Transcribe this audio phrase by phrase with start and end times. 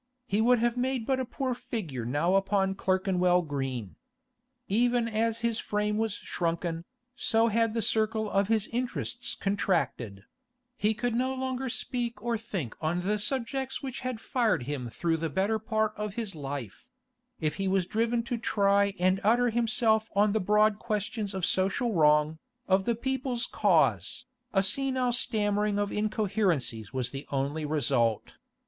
[0.25, 3.97] He would have made but a poor figure now upon Clerkenwell Green.
[4.67, 6.85] Even as his frame was shrunken,
[7.15, 10.23] so had the circle of his interests contracted;
[10.75, 15.17] he could no longer speak or think on the subjects which had fired him through
[15.17, 16.87] the better part of his life;
[17.39, 21.93] if he was driven to try and utter himself on the broad questions of social
[21.93, 28.33] wrong, of the people's cause, a senile stammering of incoherencies was the only result.